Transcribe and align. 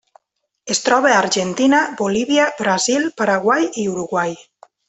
Es 0.75 0.79
troba 0.85 1.11
a 1.11 1.17
Argentina, 1.25 1.83
Bolívia, 2.01 2.49
Brasil, 2.65 3.09
Paraguai 3.23 3.71
i 3.85 3.89
Uruguai. 3.95 4.39